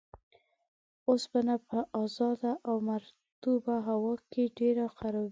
اوسپنه 1.09 1.55
په 1.67 1.79
ازاده 2.03 2.51
او 2.67 2.75
مرطوبه 2.89 3.75
هوا 3.87 4.13
کې 4.31 4.43
ډیر 4.59 4.75
خرابیږي. 4.95 5.29